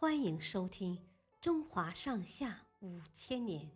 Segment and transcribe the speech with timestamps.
[0.00, 0.96] 欢迎收听
[1.42, 3.66] 《中华上下五千年》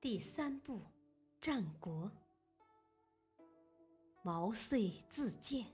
[0.00, 0.78] 第三部
[1.40, 2.04] 《战国》。
[4.22, 5.66] 毛遂自荐。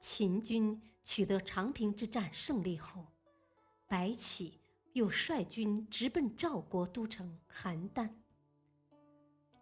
[0.00, 3.04] 秦军取得长平之战胜利后，
[3.86, 4.58] 白起
[4.94, 8.10] 又率军直奔赵国都城邯郸。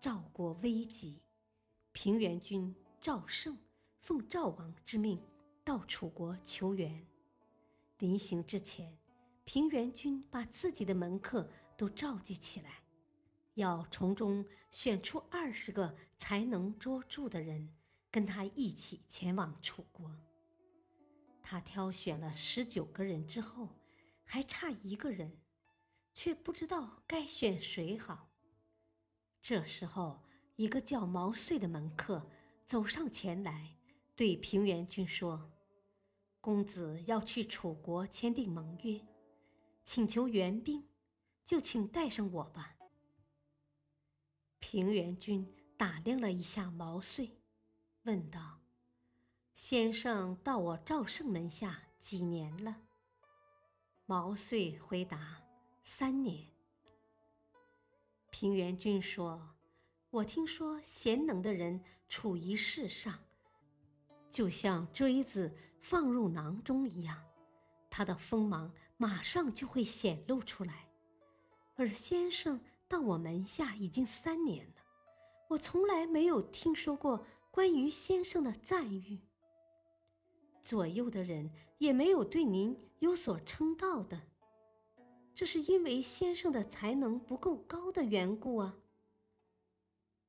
[0.00, 1.20] 赵国危急，
[1.90, 3.58] 平原君赵胜
[3.98, 5.20] 奉赵王之命。
[5.66, 7.04] 到楚国求援，
[7.98, 8.96] 临行之前，
[9.44, 12.84] 平原君把自己的门客都召集起来，
[13.54, 17.74] 要从中选出二十个才能捉住的人，
[18.12, 20.08] 跟他一起前往楚国。
[21.42, 23.70] 他挑选了十九个人之后，
[24.22, 25.36] 还差一个人，
[26.14, 28.28] 却不知道该选谁好。
[29.42, 30.22] 这时候，
[30.54, 32.30] 一个叫毛遂的门客
[32.64, 33.76] 走上前来，
[34.14, 35.50] 对平原君说。
[36.46, 39.00] 公子要去楚国签订盟约，
[39.84, 40.86] 请求援兵，
[41.44, 42.76] 就请带上我吧。
[44.60, 47.32] 平原君打量了一下毛遂，
[48.04, 48.60] 问道
[49.56, 52.76] ：“先生到我赵胜门下几年了？”
[54.06, 55.42] 毛遂回答
[55.82, 56.46] ：“三年。”
[58.30, 59.56] 平原君说
[60.10, 63.18] ：“我听说贤能的人处于世上。”
[64.30, 65.56] 就像锥子
[65.88, 67.16] 放入囊中一样，
[67.88, 70.88] 他的锋芒马上就会显露出来。
[71.76, 74.82] 而先生到我门下已经三年了，
[75.48, 79.20] 我从来没有听说过关于先生的赞誉。
[80.60, 81.48] 左右的人
[81.78, 84.20] 也没有对您有所称道的，
[85.32, 88.74] 这是因为先生的才能不够高的缘故啊。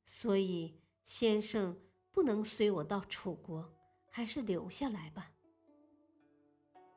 [0.05, 3.73] 所以先生不能随我到楚国。
[4.09, 5.31] 还是留下来吧。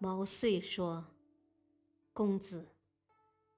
[0.02, 1.04] 毛遂说
[2.14, 2.70] ：“公子，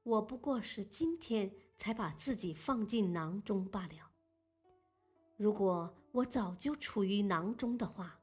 [0.02, 4.10] 我不过是今天才把自己放进囊中罢了。
[5.36, 8.18] 如果我早就处于囊中的话，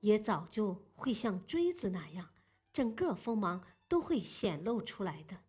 [0.00, 2.28] 也早就会像锥子那样，
[2.72, 5.44] 整个锋芒都会显露出来的。”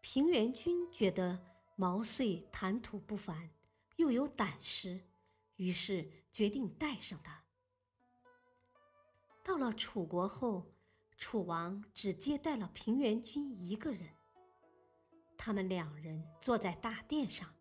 [0.00, 1.44] 平原君觉得
[1.74, 3.50] 毛遂谈吐不凡，
[3.96, 5.00] 又有胆识。
[5.56, 7.42] 于是决定带上他。
[9.42, 10.72] 到了楚国后，
[11.16, 14.08] 楚王只接待了平原君一个人。
[15.36, 17.52] 他们两人坐在大殿上，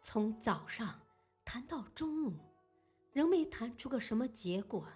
[0.00, 1.02] 从早上
[1.44, 2.38] 谈到中午，
[3.12, 4.88] 仍没谈出个什么结果。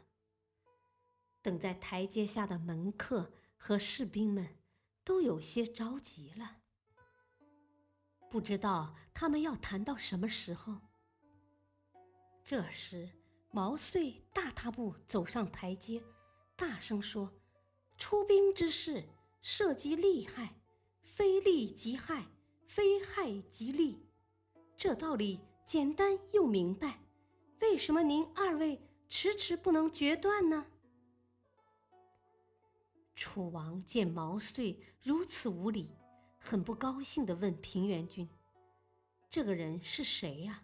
[1.43, 4.57] 等在台阶下的门客和士兵们
[5.05, 6.59] 都有些着急了，
[8.31, 10.81] 不知道他们要谈到什么时候。
[12.45, 13.11] 这时，
[13.55, 16.03] 毛遂大踏步走上台阶，
[16.57, 17.31] 大声说
[17.99, 19.07] ：“出兵之事
[19.43, 20.57] 涉及利害，
[21.03, 22.25] 非利即害，
[22.67, 24.09] 非害即利。
[24.75, 26.99] 这道理简单又明白，
[27.61, 30.67] 为什么您二位迟迟不能决断呢？”
[33.15, 35.91] 楚王见毛遂如此无礼，
[36.39, 38.27] 很不高兴地问平原君
[39.29, 40.63] ：“这个人是谁呀？”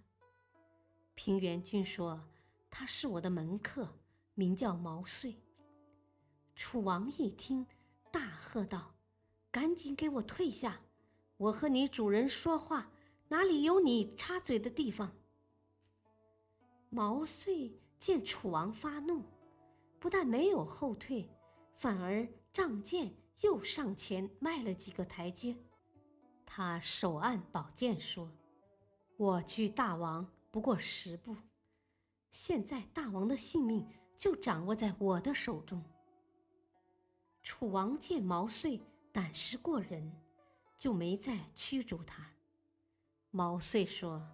[1.15, 2.27] 平原君说
[2.71, 3.99] ：“他是我的门客，
[4.34, 5.43] 名叫毛遂。”
[6.55, 7.67] 楚王一听，
[8.11, 8.95] 大喝道
[9.51, 10.81] ：“赶紧给我退下！
[11.37, 12.91] 我和你主人说话，
[13.28, 15.12] 哪里有你插嘴的地方？”
[16.91, 19.23] 毛遂见楚王发怒，
[19.99, 21.28] 不但没有后退，
[21.77, 25.57] 反而仗剑又上前迈了几个台阶。
[26.45, 28.33] 他手按宝剑说
[29.17, 31.37] ：“我距大王。”不过十步，
[32.31, 35.83] 现在大王的性命就掌握在我的手中。
[37.43, 38.81] 楚王见毛遂
[39.12, 40.12] 胆识过人，
[40.77, 42.34] 就没再驱逐他。
[43.31, 44.27] 毛遂说：“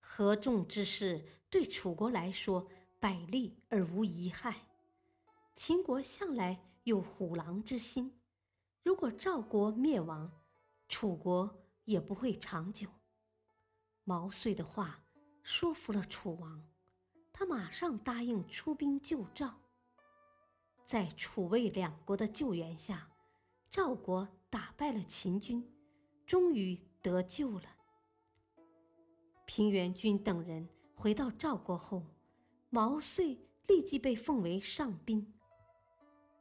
[0.00, 2.66] 合众之事对楚国来说
[2.98, 4.66] 百利而无一害。
[5.54, 8.20] 秦国向来有虎狼之心，
[8.82, 10.30] 如果赵国灭亡，
[10.88, 12.88] 楚国也不会长久。”
[14.04, 15.00] 毛遂的话。
[15.46, 16.64] 说服了楚王，
[17.36, 19.60] 他马上答应出兵救赵。
[20.86, 23.10] 在楚魏两国的救援下，
[23.68, 25.68] 赵国打败了秦军，
[26.24, 27.76] 终于得救了。
[29.44, 32.06] 平原君等人回到赵国后，
[32.70, 35.34] 毛遂立即被奉为上宾，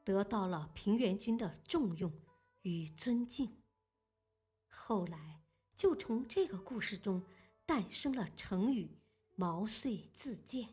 [0.03, 2.13] 得到了平原君的重用
[2.61, 3.57] 与尊敬。
[4.69, 5.41] 后来
[5.75, 7.21] 就从这个故事中。
[7.65, 8.99] 诞生了成语
[9.35, 10.67] “毛遂自荐”，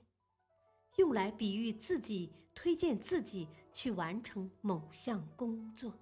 [1.01, 5.95] 用来比喻自己，推荐自己去完成某项工作。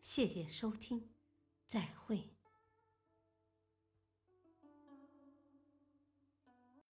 [0.00, 1.10] 谢谢收听，
[1.68, 2.35] 再会。